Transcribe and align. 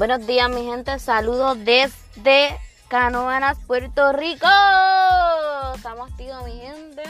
Buenos 0.00 0.26
días, 0.26 0.48
mi 0.48 0.64
gente. 0.64 0.98
Saludos 0.98 1.58
desde 1.62 2.58
Canoanas, 2.88 3.58
Puerto 3.66 4.14
Rico. 4.14 4.46
Estamos 5.74 6.10
activos, 6.10 6.42
mi 6.42 6.58
gente. 6.58 7.02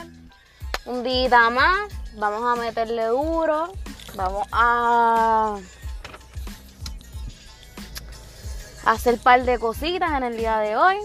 Un 0.87 1.05
día 1.05 1.51
más. 1.51 1.89
Vamos 2.15 2.43
a 2.43 2.61
meterle 2.61 3.05
duro. 3.05 3.73
Vamos 4.17 4.45
a 4.51 5.57
hacer 8.87 9.15
un 9.15 9.21
par 9.21 9.45
de 9.45 9.61
cositas 9.61 10.11
en 10.11 10.25
el 10.25 10.37
día 10.37 10.59
de 10.59 10.77
hoy. 10.77 10.97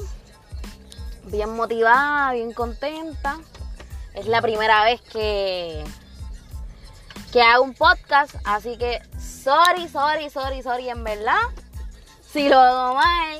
Bien 1.25 1.55
motivada, 1.55 2.31
bien 2.31 2.51
contenta. 2.53 3.37
Es 4.15 4.25
la 4.25 4.41
primera 4.41 4.83
vez 4.85 5.01
que, 5.01 5.83
que 7.31 7.43
hago 7.43 7.63
un 7.63 7.75
podcast, 7.75 8.33
así 8.43 8.75
que 8.75 9.03
sorry, 9.19 9.87
sorry, 9.87 10.31
sorry, 10.31 10.63
sorry, 10.63 10.89
en 10.89 11.03
verdad. 11.03 11.41
Si 12.35 12.49
lo 12.49 12.59
hago 12.59 12.95
mal, 12.95 13.39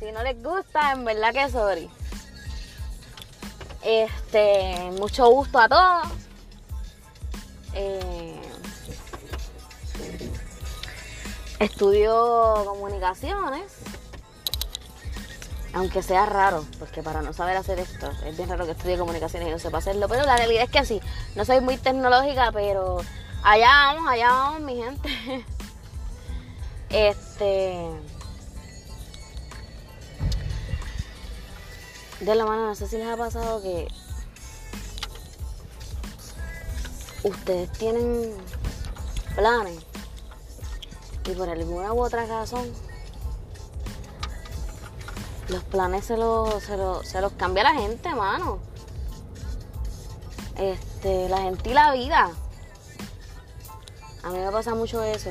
si 0.00 0.10
no 0.10 0.24
les 0.24 0.42
gusta, 0.42 0.90
en 0.90 1.04
verdad 1.04 1.32
que 1.32 1.48
sorry. 1.50 1.88
Este, 3.84 4.90
mucho 4.98 5.30
gusto 5.30 5.60
a 5.60 5.68
todos. 5.68 6.08
Eh, 7.74 8.42
estudio 11.60 12.64
comunicaciones. 12.66 13.72
Aunque 15.72 16.02
sea 16.02 16.26
raro, 16.26 16.66
porque 16.80 17.04
para 17.04 17.22
no 17.22 17.32
saber 17.32 17.56
hacer 17.56 17.78
esto, 17.78 18.10
es 18.26 18.36
bien 18.36 18.48
raro 18.48 18.66
que 18.66 18.72
estudie 18.72 18.98
comunicaciones 18.98 19.48
y 19.48 19.52
no 19.52 19.60
sepa 19.60 19.78
hacerlo. 19.78 20.08
Pero 20.08 20.24
la 20.24 20.36
realidad 20.36 20.64
es 20.64 20.70
que 20.70 20.84
sí, 20.84 21.00
no 21.36 21.44
soy 21.44 21.60
muy 21.60 21.76
tecnológica, 21.76 22.50
pero 22.50 22.98
allá 23.44 23.68
vamos, 23.68 24.10
allá 24.10 24.28
vamos, 24.28 24.60
mi 24.62 24.74
gente. 24.82 25.46
Este. 26.90 27.90
De 32.20 32.34
la 32.34 32.44
mano, 32.44 32.66
no 32.66 32.74
sé 32.74 32.88
si 32.88 32.98
les 32.98 33.06
ha 33.06 33.16
pasado 33.16 33.62
que 33.62 33.88
ustedes 37.22 37.70
tienen 37.72 38.34
planes 39.36 39.84
y 41.26 41.30
por 41.32 41.48
alguna 41.48 41.92
u 41.92 42.02
otra 42.02 42.26
razón 42.26 42.72
los 45.48 45.62
planes 45.64 46.04
se 46.04 46.16
los, 46.16 46.62
se 46.62 46.76
los, 46.76 47.06
se 47.06 47.20
los 47.20 47.32
cambia 47.32 47.64
la 47.64 47.74
gente, 47.74 48.14
mano. 48.14 48.58
Este, 50.56 51.28
la 51.28 51.38
gente 51.38 51.70
y 51.70 51.72
la 51.74 51.92
vida. 51.92 52.30
A 54.22 54.30
mí 54.30 54.38
me 54.38 54.50
pasa 54.50 54.74
mucho 54.74 55.02
eso. 55.02 55.30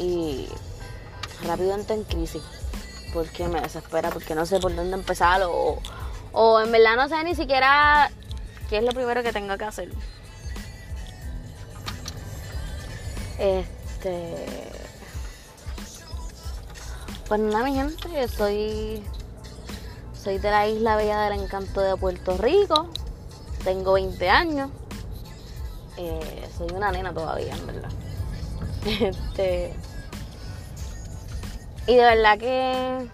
Y 0.00 0.48
rápido 1.46 1.74
entro 1.74 1.94
en 1.94 2.04
crisis. 2.04 2.42
Porque 3.12 3.48
me 3.48 3.60
desespera, 3.60 4.10
porque 4.10 4.34
no 4.34 4.46
sé 4.46 4.58
por 4.60 4.74
dónde 4.74 4.94
empezar. 4.94 5.42
O, 5.44 6.60
en 6.60 6.72
verdad 6.72 6.96
no 6.96 7.08
sé 7.08 7.22
ni 7.24 7.34
siquiera 7.34 8.10
qué 8.68 8.78
es 8.78 8.84
lo 8.84 8.92
primero 8.92 9.22
que 9.22 9.32
tengo 9.32 9.56
que 9.58 9.64
hacer. 9.64 9.90
Este. 13.38 14.70
Pues 17.28 17.40
nada, 17.40 17.64
mi 17.64 17.74
gente, 17.74 18.28
soy. 18.28 19.02
Soy 20.14 20.38
de 20.38 20.50
la 20.50 20.68
isla 20.68 20.96
Bella 20.96 21.20
del 21.22 21.40
Encanto 21.40 21.80
de 21.80 21.96
Puerto 21.96 22.36
Rico. 22.36 22.88
Tengo 23.64 23.94
20 23.94 24.28
años. 24.28 24.70
Eh, 25.96 26.48
soy 26.56 26.68
una 26.74 26.92
nena 26.92 27.12
todavía, 27.12 27.54
en 27.54 27.66
verdad. 27.66 27.90
Este. 29.00 29.74
Y 31.90 31.96
de 31.96 32.04
verdad 32.04 32.38
que. 32.38 33.10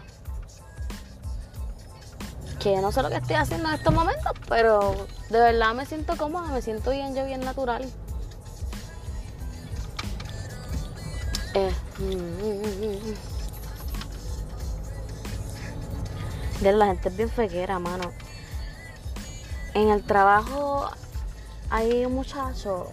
Que 2.60 2.76
no 2.82 2.92
sé 2.92 3.02
lo 3.02 3.08
que 3.08 3.16
estoy 3.16 3.36
haciendo 3.36 3.68
en 3.68 3.74
estos 3.74 3.94
momentos, 3.94 4.32
pero 4.50 4.94
de 5.30 5.40
verdad 5.40 5.72
me 5.72 5.86
siento 5.86 6.14
cómoda, 6.18 6.48
me 6.48 6.60
siento 6.60 6.90
bien, 6.90 7.14
yo 7.14 7.24
bien 7.24 7.40
natural. 7.40 7.90
Eh, 11.54 11.72
de 16.60 16.72
la 16.72 16.86
gente 16.88 17.08
es 17.08 17.16
bien 17.16 17.30
fequera, 17.30 17.78
mano. 17.78 18.12
En 19.72 19.88
el 19.88 20.02
trabajo 20.02 20.90
hay 21.70 22.04
un 22.04 22.14
muchacho 22.14 22.92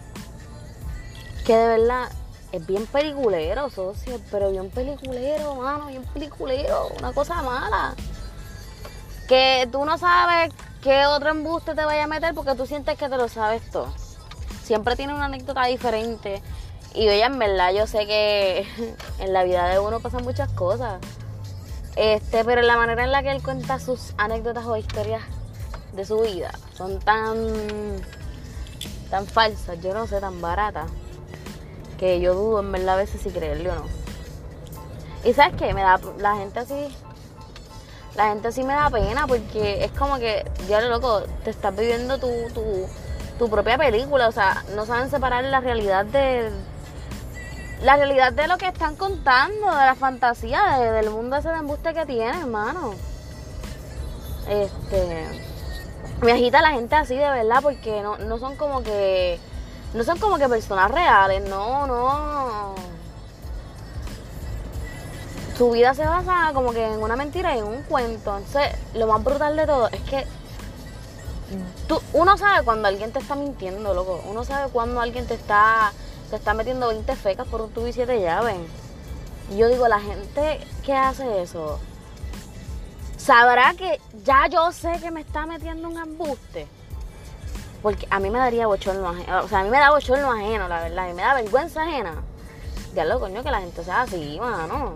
que 1.44 1.54
de 1.54 1.66
verdad 1.66 2.10
es 2.54 2.66
bien 2.66 2.86
peliculero, 2.86 3.68
socio, 3.68 4.20
pero 4.30 4.50
bien 4.50 4.70
peliculero, 4.70 5.56
mano, 5.56 5.88
bien 5.88 6.04
peliculero, 6.14 6.88
una 6.98 7.12
cosa 7.12 7.42
mala. 7.42 7.94
Que 9.26 9.68
tú 9.72 9.84
no 9.84 9.98
sabes 9.98 10.52
qué 10.80 11.06
otro 11.06 11.30
embuste 11.30 11.74
te 11.74 11.84
vaya 11.84 12.04
a 12.04 12.06
meter 12.06 12.32
porque 12.32 12.54
tú 12.54 12.64
sientes 12.64 12.96
que 12.96 13.08
te 13.08 13.16
lo 13.16 13.28
sabes 13.28 13.68
todo. 13.72 13.92
Siempre 14.62 14.94
tiene 14.94 15.14
una 15.14 15.24
anécdota 15.24 15.64
diferente. 15.64 16.42
Y 16.94 17.08
oye, 17.08 17.24
en 17.24 17.38
verdad, 17.40 17.72
yo 17.72 17.88
sé 17.88 18.06
que 18.06 18.68
en 19.18 19.32
la 19.32 19.42
vida 19.42 19.66
de 19.66 19.80
uno 19.80 19.98
pasan 19.98 20.22
muchas 20.22 20.50
cosas. 20.52 21.00
Este, 21.96 22.44
pero 22.44 22.62
la 22.62 22.76
manera 22.76 23.02
en 23.02 23.10
la 23.10 23.22
que 23.24 23.32
él 23.32 23.42
cuenta 23.42 23.80
sus 23.80 24.14
anécdotas 24.16 24.64
o 24.66 24.76
historias 24.76 25.22
de 25.92 26.04
su 26.04 26.20
vida 26.20 26.52
son 26.72 26.98
tan 27.00 27.36
tan 29.10 29.26
falsas, 29.26 29.80
yo 29.80 29.94
no 29.94 30.08
sé, 30.08 30.20
tan 30.20 30.40
baratas, 30.40 30.90
que 32.04 32.20
yo 32.20 32.34
dudo 32.34 32.60
en 32.60 32.70
verdad 32.70 32.96
a 32.96 32.96
veces 32.96 33.22
si 33.22 33.30
creerle 33.30 33.70
o 33.70 33.74
no. 33.76 33.86
Y 35.24 35.32
sabes 35.32 35.56
qué, 35.56 35.72
me 35.72 35.80
da 35.80 35.98
la 36.18 36.36
gente 36.36 36.58
así, 36.58 36.94
la 38.14 38.28
gente 38.28 38.48
así 38.48 38.62
me 38.62 38.74
da 38.74 38.90
pena 38.90 39.26
porque 39.26 39.82
es 39.82 39.90
como 39.92 40.18
que, 40.18 40.44
ya 40.68 40.82
lo 40.82 40.90
loco, 40.90 41.22
te 41.44 41.50
estás 41.50 41.74
viviendo 41.74 42.18
tu, 42.18 42.28
tu, 42.52 42.86
tu 43.38 43.48
propia 43.48 43.78
película, 43.78 44.28
o 44.28 44.32
sea, 44.32 44.62
no 44.76 44.84
saben 44.84 45.08
separar 45.08 45.44
la 45.44 45.60
realidad 45.60 46.04
de 46.04 46.50
la 47.82 47.96
realidad 47.96 48.34
de 48.34 48.48
lo 48.48 48.58
que 48.58 48.68
están 48.68 48.96
contando, 48.96 49.70
de 49.70 49.86
la 49.86 49.94
fantasía, 49.94 50.78
del 50.78 51.08
mundo 51.08 51.36
ese 51.36 51.48
de 51.48 51.56
embuste 51.56 51.94
que 51.94 52.04
tienen, 52.04 52.34
hermano. 52.34 52.94
Este. 54.46 55.26
Me 56.22 56.32
agita 56.32 56.62
la 56.62 56.70
gente 56.70 56.94
así 56.94 57.14
de 57.14 57.30
verdad, 57.30 57.60
porque 57.62 58.02
no, 58.02 58.18
no 58.18 58.38
son 58.38 58.56
como 58.56 58.82
que. 58.82 59.38
No 59.94 60.04
son 60.04 60.18
como 60.18 60.38
que 60.38 60.48
personas 60.48 60.90
reales, 60.90 61.48
no, 61.48 61.86
no. 61.86 62.74
Su 65.56 65.70
vida 65.70 65.94
se 65.94 66.04
basa 66.04 66.50
como 66.52 66.72
que 66.72 66.84
en 66.84 67.00
una 67.00 67.14
mentira 67.14 67.54
y 67.54 67.60
en 67.60 67.64
un 67.64 67.82
cuento. 67.84 68.36
Entonces, 68.36 68.76
lo 68.94 69.06
más 69.06 69.22
brutal 69.22 69.56
de 69.56 69.66
todo 69.66 69.88
es 69.88 70.00
que 70.02 70.26
tú, 71.86 72.00
uno 72.12 72.36
sabe 72.36 72.64
cuando 72.64 72.88
alguien 72.88 73.12
te 73.12 73.20
está 73.20 73.36
mintiendo, 73.36 73.94
loco. 73.94 74.20
Uno 74.28 74.44
sabe 74.44 74.70
cuando 74.72 75.00
alguien 75.00 75.26
te 75.26 75.34
está 75.34 75.92
te 76.30 76.36
está 76.36 76.54
metiendo 76.54 76.88
20 76.88 77.14
fecas 77.14 77.46
por 77.46 77.60
un 77.60 77.70
tubo 77.70 77.86
y 77.86 77.92
7 77.92 78.20
llaves. 78.20 78.56
Y 79.50 79.58
yo 79.58 79.68
digo, 79.68 79.86
la 79.86 80.00
gente 80.00 80.60
que 80.82 80.92
hace 80.92 81.42
eso, 81.42 81.78
sabrá 83.16 83.74
que 83.74 84.00
ya 84.24 84.48
yo 84.48 84.72
sé 84.72 84.98
que 85.00 85.10
me 85.10 85.20
está 85.20 85.46
metiendo 85.46 85.88
un 85.88 85.98
embuste. 85.98 86.66
Porque 87.84 88.06
a 88.08 88.18
mí 88.18 88.30
me 88.30 88.38
daría 88.38 88.66
bochorno 88.66 89.10
ajeno. 89.10 89.44
O 89.44 89.48
sea, 89.48 89.60
a 89.60 89.62
mí 89.62 89.68
me 89.68 89.76
da 89.76 89.90
bochorno 89.90 90.32
ajeno, 90.32 90.68
la 90.68 90.84
verdad. 90.84 91.10
Y 91.10 91.12
me 91.12 91.20
da 91.20 91.34
vergüenza 91.34 91.82
ajena. 91.82 92.14
lo 92.94 93.20
coño, 93.20 93.42
que 93.42 93.50
la 93.50 93.60
gente 93.60 93.84
sea 93.84 94.00
así, 94.00 94.38
mano. 94.40 94.94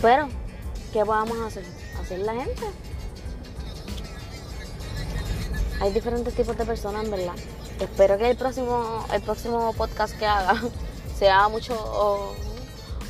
Pero, 0.00 0.28
¿qué 0.92 1.04
podemos 1.04 1.36
hacer? 1.40 1.64
Hacer 2.00 2.20
la 2.20 2.32
gente. 2.32 2.62
Hay 5.80 5.92
diferentes 5.92 6.32
tipos 6.32 6.56
de 6.56 6.64
personas, 6.64 7.04
en 7.04 7.10
verdad. 7.10 7.34
Espero 7.80 8.16
que 8.18 8.30
el 8.30 8.36
próximo, 8.36 9.04
el 9.12 9.22
próximo 9.22 9.72
podcast 9.72 10.16
que 10.16 10.26
haga 10.26 10.62
sea 11.18 11.48
mucho, 11.48 12.36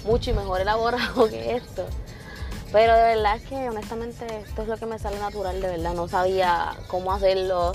mucho 0.07 0.31
y 0.31 0.33
mejor 0.33 0.63
elaborado 0.63 1.29
que 1.29 1.57
esto. 1.57 1.85
Pero 2.73 2.95
de 2.97 3.03
verdad 3.03 3.37
es 3.37 3.43
que 3.43 3.69
honestamente 3.69 4.27
esto 4.47 4.63
es 4.63 4.69
lo 4.69 4.79
que 4.79 4.87
me 4.87 4.99
sale 4.99 5.19
natural, 5.19 5.61
de 5.61 5.69
verdad. 5.69 5.93
No 5.93 6.09
sabía 6.09 6.75
cómo 6.89 7.13
hacerlo. 7.13 7.73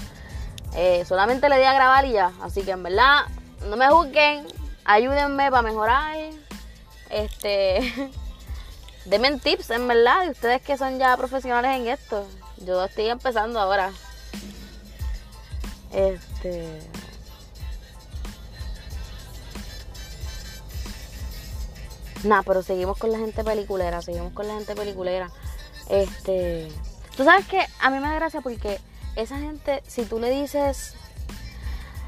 Eh, 0.75 1.05
solamente 1.05 1.49
le 1.49 1.59
di 1.59 1.63
a 1.63 1.73
grabar 1.73 2.05
y 2.05 2.13
ya. 2.13 2.31
Así 2.41 2.63
que 2.63 2.71
en 2.71 2.81
verdad, 2.81 3.25
no 3.69 3.77
me 3.77 3.87
juzguen. 3.89 4.47
Ayúdenme 4.85 5.51
para 5.51 5.61
mejorar. 5.61 6.17
Este. 7.09 7.93
Denme 9.05 9.37
tips, 9.37 9.69
en 9.69 9.87
verdad, 9.87 10.25
de 10.25 10.31
ustedes 10.31 10.61
que 10.61 10.77
son 10.77 10.97
ya 10.97 11.15
profesionales 11.15 11.79
en 11.79 11.87
esto. 11.87 12.25
Yo 12.57 12.83
estoy 12.83 13.07
empezando 13.07 13.59
ahora. 13.59 13.91
Este. 15.93 16.79
Nah, 22.23 22.43
pero 22.43 22.63
seguimos 22.63 22.97
con 22.97 23.11
la 23.11 23.19
gente 23.19 23.43
peliculera, 23.43 24.01
seguimos 24.01 24.33
con 24.33 24.47
la 24.47 24.55
gente 24.55 24.75
peliculera. 24.75 25.29
Este. 25.89 26.69
Tú 27.15 27.23
sabes 27.23 27.47
que 27.47 27.59
a 27.79 27.89
mí 27.89 27.99
me 27.99 28.07
da 28.07 28.15
gracia 28.15 28.41
porque 28.41 28.79
esa 29.15 29.37
gente, 29.37 29.83
si 29.87 30.05
tú 30.05 30.19
le 30.19 30.29
dices. 30.29 30.93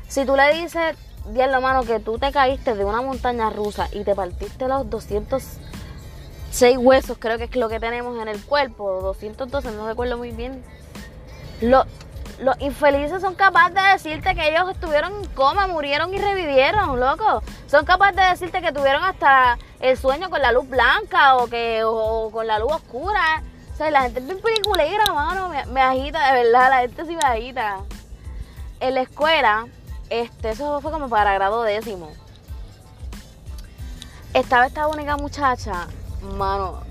Si 0.07 0.25
tú 0.25 0.35
le 0.35 0.53
dices 0.53 0.95
diablo, 1.33 1.61
mano, 1.61 1.83
que 1.83 1.99
tú 1.99 2.17
te 2.17 2.31
caíste 2.31 2.75
de 2.75 2.85
una 2.85 3.01
montaña 3.01 3.49
rusa 3.49 3.89
y 3.91 4.03
te 4.03 4.15
partiste 4.15 4.67
los 4.67 4.89
206 4.89 6.77
huesos, 6.77 7.17
creo 7.19 7.37
que 7.37 7.45
es 7.45 7.55
lo 7.55 7.69
que 7.69 7.79
tenemos 7.79 8.19
en 8.21 8.27
el 8.27 8.43
cuerpo, 8.43 9.01
212, 9.01 9.71
no 9.71 9.87
recuerdo 9.87 10.17
muy 10.17 10.31
bien. 10.31 10.63
Los, 11.61 11.85
los 12.41 12.59
infelices 12.61 13.21
son 13.21 13.35
capaces 13.35 13.73
de 13.73 13.81
decirte 13.81 14.35
que 14.35 14.49
ellos 14.49 14.69
estuvieron 14.69 15.13
en 15.13 15.25
coma, 15.29 15.67
murieron 15.67 16.13
y 16.13 16.17
revivieron, 16.17 16.99
loco. 16.99 17.43
Son 17.67 17.85
capaces 17.85 18.15
de 18.15 18.23
decirte 18.23 18.61
que 18.61 18.71
tuvieron 18.71 19.03
hasta 19.03 19.57
el 19.79 19.97
sueño 19.97 20.29
con 20.29 20.41
la 20.41 20.51
luz 20.51 20.67
blanca 20.67 21.35
o 21.37 21.47
que 21.47 21.83
o 21.83 22.29
con 22.31 22.47
la 22.47 22.59
luz 22.59 22.71
oscura. 22.73 23.43
O 23.73 23.77
sea, 23.77 23.91
la 23.91 24.01
gente 24.03 24.19
es 24.19 24.25
bien 24.25 24.41
peliculera, 24.41 25.05
mano, 25.13 25.49
me, 25.49 25.65
me 25.67 25.81
agita, 25.81 26.33
de 26.33 26.43
verdad, 26.43 26.69
la 26.69 26.79
gente 26.81 27.05
sí 27.05 27.15
me 27.15 27.27
agita. 27.27 27.79
En 28.79 28.95
la 28.95 29.01
escuela, 29.01 29.67
este, 30.09 30.49
eso 30.49 30.81
fue 30.81 30.91
como 30.91 31.09
para 31.09 31.33
grado 31.33 31.63
décimo. 31.63 32.11
Estaba 34.33 34.67
esta 34.67 34.87
única 34.87 35.17
muchacha, 35.17 35.87
mano, 36.35 36.81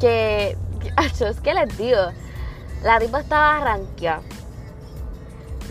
que, 0.00 0.56
es 1.20 1.40
que 1.40 1.54
les 1.54 1.76
digo, 1.78 1.98
la 2.84 2.98
tipa 3.00 3.20
estaba 3.20 3.60
ranqueada. 3.60 4.22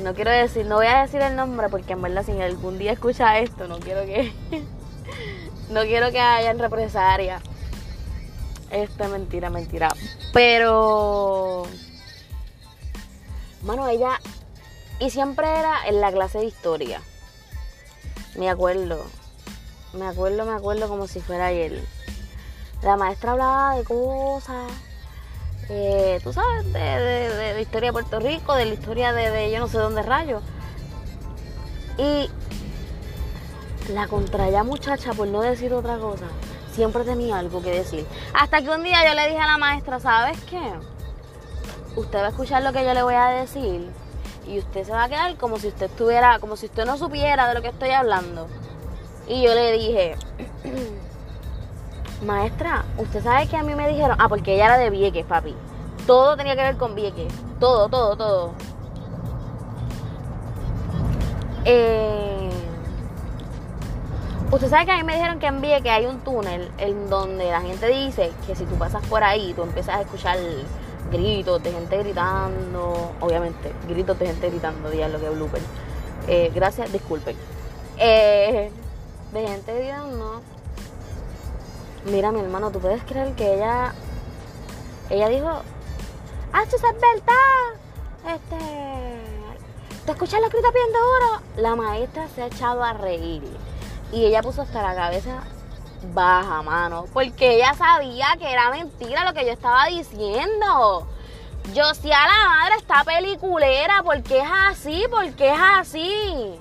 No 0.01 0.15
quiero 0.15 0.31
decir, 0.31 0.65
no 0.65 0.77
voy 0.77 0.87
a 0.87 1.03
decir 1.03 1.21
el 1.21 1.35
nombre 1.35 1.69
porque 1.69 1.93
en 1.93 2.01
verdad 2.01 2.25
si 2.25 2.31
algún 2.41 2.79
día 2.79 2.91
escucha 2.93 3.37
esto, 3.37 3.67
no 3.67 3.79
quiero 3.79 4.03
que, 4.05 4.33
no 5.69 5.81
quiero 5.83 6.11
que 6.11 6.19
hayan 6.19 6.57
represalia. 6.57 7.41
Este, 8.71 9.07
mentira, 9.07 9.51
mentira. 9.51 9.93
Pero, 10.33 11.67
mano, 13.61 13.87
ella, 13.87 14.19
y 14.99 15.11
siempre 15.11 15.47
era 15.47 15.87
en 15.87 16.01
la 16.01 16.11
clase 16.11 16.39
de 16.39 16.45
historia. 16.45 16.99
Me 18.35 18.49
acuerdo, 18.49 19.05
me 19.93 20.07
acuerdo, 20.07 20.45
me 20.45 20.53
acuerdo 20.53 20.87
como 20.87 21.05
si 21.05 21.19
fuera 21.19 21.47
ayer. 21.47 21.83
La 22.81 22.97
maestra 22.97 23.33
hablaba 23.33 23.77
de 23.77 23.83
cosas, 23.83 24.71
eh, 25.69 26.19
tú 26.23 26.33
sabes, 26.33 26.71
de, 26.73 26.79
de- 26.79 27.35
de 27.35 27.53
la 27.53 27.61
historia 27.61 27.89
de 27.89 27.93
Puerto 27.93 28.19
Rico, 28.19 28.53
de 28.55 28.65
la 28.65 28.73
historia 28.73 29.13
de, 29.13 29.29
de 29.31 29.51
yo 29.51 29.59
no 29.59 29.67
sé 29.67 29.77
dónde 29.77 30.01
rayo. 30.03 30.41
Y 31.97 32.29
la 33.91 34.07
contraya 34.07 34.63
muchacha, 34.63 35.13
por 35.13 35.27
no 35.27 35.41
decir 35.41 35.73
otra 35.73 35.97
cosa, 35.97 36.25
siempre 36.73 37.03
tenía 37.03 37.37
algo 37.39 37.61
que 37.61 37.71
decir. 37.71 38.05
Hasta 38.33 38.61
que 38.61 38.69
un 38.69 38.83
día 38.83 39.07
yo 39.07 39.13
le 39.13 39.27
dije 39.27 39.39
a 39.39 39.47
la 39.47 39.57
maestra, 39.57 39.99
¿sabes 39.99 40.39
qué? 40.49 40.61
Usted 41.95 42.19
va 42.19 42.25
a 42.27 42.29
escuchar 42.29 42.63
lo 42.63 42.73
que 42.73 42.83
yo 42.83 42.93
le 42.93 43.03
voy 43.03 43.13
a 43.15 43.27
decir 43.29 43.87
y 44.47 44.57
usted 44.57 44.83
se 44.83 44.91
va 44.91 45.03
a 45.03 45.09
quedar 45.09 45.35
como 45.37 45.59
si 45.59 45.67
usted 45.67 45.85
estuviera, 45.85 46.39
como 46.39 46.55
si 46.57 46.65
usted 46.65 46.85
no 46.85 46.97
supiera 46.97 47.47
de 47.47 47.53
lo 47.53 47.61
que 47.61 47.67
estoy 47.69 47.91
hablando. 47.91 48.47
Y 49.27 49.43
yo 49.43 49.53
le 49.53 49.71
dije, 49.73 50.15
maestra, 52.23 52.85
usted 52.97 53.23
sabe 53.23 53.47
que 53.47 53.57
a 53.57 53.63
mí 53.63 53.75
me 53.75 53.87
dijeron, 53.87 54.17
ah, 54.19 54.29
porque 54.29 54.55
ella 54.55 54.65
era 54.65 54.77
de 54.77 54.89
Vieques, 54.89 55.25
papi. 55.25 55.55
Todo 56.05 56.35
tenía 56.35 56.55
que 56.55 56.61
ver 56.63 56.77
con 56.77 56.95
Vieques, 56.95 57.33
todo, 57.59 57.87
todo, 57.89 58.15
todo. 58.15 58.51
Eh, 61.65 62.49
usted 64.51 64.69
sabe 64.69 64.85
que 64.85 64.91
a 64.91 64.97
mí 64.97 65.03
me 65.03 65.15
dijeron 65.15 65.39
que 65.39 65.47
en 65.47 65.61
Vieques 65.61 65.91
hay 65.91 66.05
un 66.05 66.19
túnel 66.19 66.69
en 66.77 67.09
donde 67.09 67.49
la 67.49 67.61
gente 67.61 67.87
dice 67.87 68.31
que 68.45 68.55
si 68.55 68.65
tú 68.65 68.75
pasas 68.75 69.05
por 69.07 69.23
ahí, 69.23 69.53
tú 69.53 69.63
empiezas 69.63 69.95
a 69.95 70.01
escuchar 70.01 70.37
gritos 71.11 71.61
de 71.63 71.71
gente 71.71 71.97
gritando, 71.97 73.11
obviamente, 73.21 73.71
gritos 73.87 74.17
de 74.19 74.27
gente 74.27 74.49
gritando, 74.49 74.89
diablo 74.89 75.19
que 75.19 75.29
blooper. 75.29 75.61
Eh, 76.27 76.51
gracias, 76.53 76.91
disculpen. 76.91 77.35
Eh, 77.97 78.71
de 79.33 79.47
gente 79.47 79.73
gritando. 79.73 80.41
Mira, 82.05 82.31
mi 82.31 82.41
hermano, 82.41 82.71
¿tú 82.71 82.79
puedes 82.79 83.03
creer 83.03 83.33
que 83.35 83.55
ella. 83.55 83.93
Ella 85.09 85.29
dijo. 85.29 85.61
¡Ah, 86.51 86.63
eso 86.63 86.75
es 86.75 86.81
verdad! 86.81 88.35
Este. 88.35 88.83
¿Te 90.05 90.11
escuchas 90.11 90.41
los 90.41 90.49
gritos 90.49 90.73
bien 90.73 90.87
duro? 90.87 91.41
La 91.57 91.75
maestra 91.75 92.27
se 92.27 92.43
ha 92.43 92.47
echado 92.47 92.83
a 92.83 92.93
reír. 92.93 93.43
Y 94.11 94.25
ella 94.25 94.41
puso 94.41 94.61
hasta 94.61 94.81
la 94.81 94.93
cabeza 94.93 95.43
baja, 96.13 96.61
mano. 96.61 97.05
Porque 97.13 97.55
ella 97.55 97.73
sabía 97.73 98.27
que 98.37 98.51
era 98.51 98.69
mentira 98.69 99.23
lo 99.23 99.33
que 99.33 99.45
yo 99.45 99.51
estaba 99.53 99.85
diciendo. 99.85 101.07
Yo 101.73 101.93
sí 101.93 102.11
a 102.11 102.27
la 102.27 102.49
madre 102.49 102.75
está 102.77 103.03
peliculera. 103.05 104.03
porque 104.03 104.39
es 104.39 104.49
así? 104.67 105.05
porque 105.09 105.53
es 105.53 105.59
así? 105.59 106.59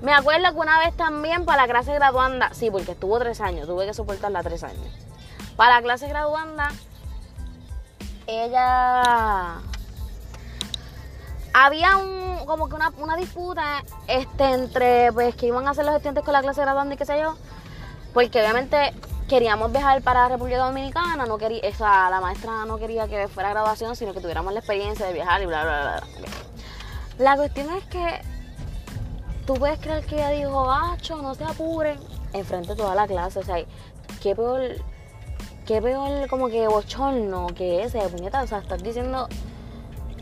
Me 0.00 0.12
acuerdo 0.12 0.52
que 0.52 0.58
una 0.58 0.78
vez 0.80 0.96
también 0.96 1.44
para 1.44 1.62
la 1.62 1.68
clase 1.68 1.94
graduanda, 1.94 2.50
sí, 2.52 2.70
porque 2.70 2.92
estuvo 2.92 3.18
tres 3.18 3.40
años, 3.40 3.66
tuve 3.66 3.86
que 3.86 3.94
soportarla 3.94 4.42
tres 4.42 4.62
años. 4.62 4.92
Para 5.56 5.76
la 5.76 5.82
clase 5.82 6.08
graduanda, 6.08 6.70
ella 8.26 9.60
había 11.52 11.96
un 11.96 12.44
como 12.46 12.68
que 12.68 12.74
una, 12.74 12.90
una 12.98 13.16
disputa 13.16 13.82
este 14.08 14.44
entre 14.44 15.12
pues 15.12 15.34
que 15.36 15.46
iban 15.46 15.66
a 15.66 15.70
hacer 15.70 15.84
los 15.84 15.94
estudiantes 15.94 16.24
con 16.24 16.32
la 16.32 16.42
clase 16.42 16.60
graduanda 16.60 16.94
y 16.94 16.98
qué 16.98 17.06
sé 17.06 17.18
yo, 17.20 17.36
porque 18.12 18.40
obviamente 18.40 18.92
queríamos 19.28 19.72
viajar 19.72 20.02
para 20.02 20.28
República 20.28 20.58
Dominicana, 20.58 21.24
no 21.24 21.38
quería, 21.38 21.62
o 21.66 21.74
sea, 21.74 22.10
la 22.10 22.20
maestra 22.20 22.64
no 22.66 22.76
quería 22.78 23.08
que 23.08 23.28
fuera 23.28 23.50
graduación, 23.50 23.96
sino 23.96 24.12
que 24.12 24.20
tuviéramos 24.20 24.52
la 24.52 24.58
experiencia 24.58 25.06
de 25.06 25.12
viajar 25.12 25.40
y 25.42 25.46
bla 25.46 25.62
bla 25.62 25.80
bla. 25.80 26.02
bla. 26.18 26.28
La 27.18 27.36
cuestión 27.36 27.70
es 27.70 27.84
que 27.84 28.20
tú 29.46 29.54
puedes 29.54 29.78
creer 29.78 30.04
que 30.06 30.16
ella 30.16 30.30
dijo, 30.30 30.70
Acho, 30.70 31.20
no 31.20 31.34
se 31.34 31.44
apuren, 31.44 31.98
enfrente 32.32 32.70
de 32.70 32.76
toda 32.76 32.94
la 32.94 33.06
clase, 33.06 33.40
o 33.40 33.42
sea, 33.42 33.56
qué 34.22 34.34
peor, 34.34 34.60
qué 35.66 35.80
peor 35.82 36.28
como 36.28 36.48
que 36.48 36.66
bochorno 36.66 37.48
que 37.48 37.84
ese, 37.84 38.00
puñeta, 38.08 38.42
o 38.42 38.46
sea, 38.46 38.58
estás 38.58 38.82
diciendo 38.82 39.28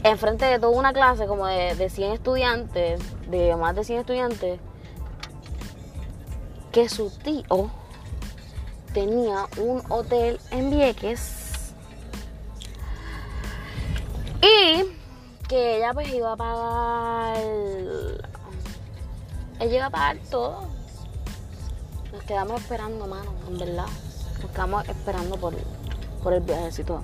enfrente 0.04 0.44
de 0.44 0.58
toda 0.58 0.76
una 0.76 0.92
clase 0.92 1.26
como 1.26 1.46
de, 1.46 1.74
de 1.74 1.88
100 1.88 2.12
estudiantes, 2.12 3.00
de 3.30 3.54
más 3.56 3.76
de 3.76 3.84
100 3.84 4.00
estudiantes, 4.00 4.60
que 6.72 6.88
su 6.88 7.10
tío 7.10 7.70
tenía 8.92 9.46
un 9.58 9.82
hotel 9.88 10.40
en 10.50 10.70
Vieques 10.70 11.74
y 14.42 14.84
que 15.48 15.76
ella 15.76 15.92
pues 15.92 16.12
iba 16.12 16.32
a 16.32 16.36
pagar 16.36 17.36
ella 19.62 19.76
iba 19.76 19.86
a 19.86 19.90
pagar 19.90 20.16
todo. 20.28 20.64
Nos 22.12 22.22
quedamos 22.24 22.60
esperando 22.60 23.06
mano 23.06 23.32
en 23.48 23.58
verdad. 23.58 23.86
Nos 24.42 24.50
quedamos 24.50 24.88
esperando 24.88 25.36
por, 25.36 25.54
por 26.22 26.32
el 26.32 26.40
viajecito 26.40 27.02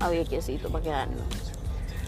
a 0.00 0.08
Viequecito 0.08 0.70
para 0.70 0.82
quedarnos. 0.82 1.22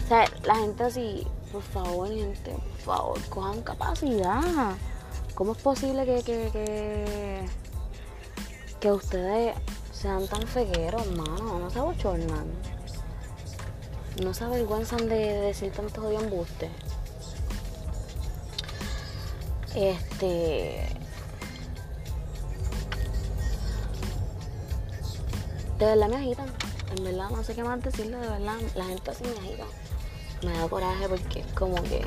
O 0.03 0.07
sea 0.07 0.25
la 0.43 0.55
gente 0.55 0.83
así 0.83 1.27
por 1.51 1.61
favor 1.61 2.07
gente 2.07 2.51
por 2.51 2.79
favor 2.79 3.21
cojan 3.29 3.61
capacidad. 3.61 4.75
¿cómo 5.35 5.51
es 5.51 5.59
posible 5.59 6.05
que 6.05 6.23
que, 6.23 7.45
que, 8.79 8.91
ustedes 8.91 9.55
sean 9.91 10.27
tan 10.27 10.41
fegueros 10.47 11.05
mano 11.11 11.59
no 11.59 11.69
se 11.69 11.79
abochornan. 11.79 12.47
No 14.23 14.33
se 14.33 14.43
avergüenzan 14.43 15.07
de 15.07 15.17
decir 15.17 15.71
tantos 15.71 16.03
odios 16.03 16.23
embustes. 16.23 16.71
Este. 19.77 20.87
De 25.77 25.85
verdad 25.85 26.07
me 26.09 26.15
agitan. 26.15 26.47
En 26.97 27.03
verdad 27.03 27.29
no 27.29 27.43
sé 27.43 27.53
qué 27.53 27.63
más 27.63 27.79
decirle, 27.83 28.17
de 28.17 28.27
verdad. 28.27 28.55
La 28.75 28.85
gente 28.85 29.11
así 29.11 29.23
me 29.23 29.37
agita. 29.37 29.65
Me 30.41 30.57
da 30.57 30.67
coraje 30.67 31.07
porque 31.07 31.43
como 31.55 31.75
que. 31.83 32.03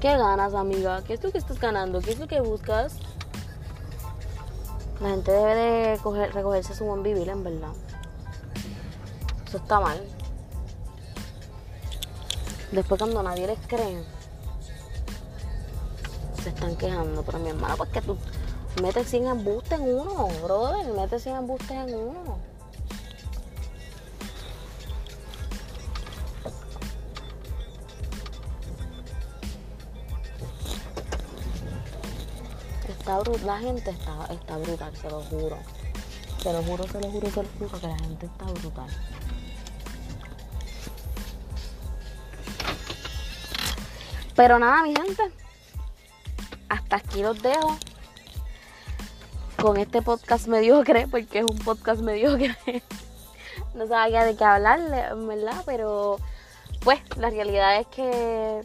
¿Qué 0.00 0.14
ganas, 0.18 0.52
amiga? 0.52 1.02
¿Qué 1.04 1.14
es 1.14 1.22
lo 1.24 1.32
que 1.32 1.38
estás 1.38 1.58
ganando? 1.58 2.00
¿Qué 2.02 2.10
es 2.10 2.18
lo 2.18 2.28
que 2.28 2.40
buscas? 2.40 2.96
La 5.00 5.08
gente 5.08 5.32
debe 5.32 5.54
de 5.54 5.98
coger- 6.00 6.32
recogerse 6.32 6.74
su 6.74 6.84
buen 6.84 7.02
vivir, 7.02 7.30
en 7.30 7.42
verdad. 7.42 7.72
Eso 9.46 9.56
está 9.56 9.80
mal. 9.80 10.02
Después 12.72 12.98
cuando 12.98 13.22
nadie 13.22 13.46
les 13.46 13.58
cree, 13.66 14.04
se 16.44 16.50
están 16.50 16.76
quejando. 16.76 17.22
Pero 17.22 17.38
mi 17.38 17.48
hermano, 17.48 17.76
pues 17.76 17.90
que 17.90 18.02
tú 18.02 18.16
metes 18.82 19.08
100 19.08 19.26
embustes 19.26 19.80
en 19.80 19.94
uno, 19.94 20.28
brother. 20.42 20.86
Metes 20.94 21.22
100 21.22 21.36
embustes 21.36 21.70
en 21.70 21.94
uno. 21.94 22.38
Está 32.88 33.18
brutal, 33.18 33.46
la 33.46 33.58
gente 33.58 33.90
está, 33.90 34.26
está 34.30 34.56
brutal, 34.56 34.96
se 34.96 35.10
lo 35.10 35.20
juro. 35.22 35.58
Se 36.42 36.52
lo 36.52 36.62
juro, 36.62 36.84
se 36.86 37.00
lo 37.00 37.10
juro, 37.10 37.30
se 37.30 37.42
lo 37.42 37.48
juro 37.58 37.80
que 37.80 37.86
la 37.86 37.98
gente 37.98 38.26
está 38.26 38.44
brutal. 38.44 38.88
Pero 44.36 44.58
nada, 44.58 44.82
mi 44.82 44.94
gente. 44.94 45.43
Aquí 46.94 47.22
los 47.22 47.42
dejo 47.42 47.76
con 49.60 49.76
este 49.76 50.02
podcast 50.02 50.46
mediocre, 50.46 51.06
porque 51.10 51.40
es 51.40 51.44
un 51.44 51.58
podcast 51.58 52.00
mediocre. 52.00 52.56
no 53.74 53.86
sabía 53.86 54.24
de 54.24 54.36
qué 54.36 54.44
hablarle, 54.44 55.02
¿verdad? 55.26 55.62
Pero 55.66 56.18
pues 56.82 57.00
la 57.16 57.30
realidad 57.30 57.80
es 57.80 57.86
que 57.88 58.60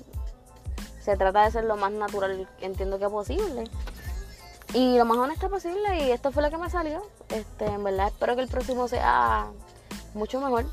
se 1.01 1.17
trata 1.17 1.45
de 1.45 1.51
ser 1.51 1.63
lo 1.63 1.77
más 1.77 1.91
natural, 1.91 2.47
entiendo 2.61 2.99
que 2.99 3.09
posible. 3.09 3.63
Y 4.73 4.99
lo 4.99 5.05
más 5.05 5.17
honesto 5.17 5.49
posible, 5.49 6.05
y 6.05 6.11
esto 6.11 6.31
fue 6.31 6.43
lo 6.43 6.51
que 6.51 6.57
me 6.57 6.69
salió. 6.69 7.01
Este, 7.29 7.65
en 7.65 7.83
verdad 7.83 8.07
espero 8.07 8.35
que 8.35 8.43
el 8.43 8.47
próximo 8.47 8.87
sea 8.87 9.47
mucho 10.13 10.39
mejor. 10.39 10.65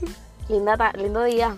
Linda 0.48 0.92
lindo 0.94 1.22
día. 1.22 1.56